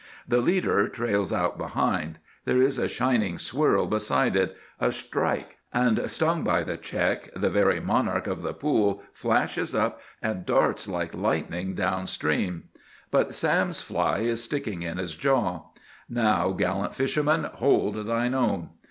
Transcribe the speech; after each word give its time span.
The 0.27 0.41
"leader" 0.41 0.87
trails 0.87 1.31
out 1.31 1.59
behind. 1.59 2.17
There 2.45 2.59
is 2.59 2.79
a 2.79 2.87
shining 2.87 3.37
swirl 3.37 3.85
beside 3.85 4.35
it,—a 4.35 4.91
strike; 4.91 5.57
and 5.71 6.09
stung 6.09 6.43
by 6.43 6.63
the 6.63 6.75
check 6.75 7.29
the 7.35 7.51
very 7.51 7.79
monarch 7.79 8.25
of 8.25 8.41
the 8.41 8.51
pool 8.55 9.03
flashes 9.13 9.75
up, 9.75 10.01
and 10.19 10.43
darts 10.43 10.87
like 10.87 11.13
lightning 11.13 11.75
down 11.75 12.07
stream. 12.07 12.69
But 13.11 13.35
Sam's 13.35 13.83
fly 13.83 14.21
is 14.21 14.43
sticking 14.43 14.81
in 14.81 14.97
his 14.97 15.13
jaw. 15.13 15.65
Now, 16.09 16.49
gallant 16.49 16.95
fisherman, 16.95 17.43
hold 17.43 18.07
thine 18.07 18.33
own! 18.33 18.69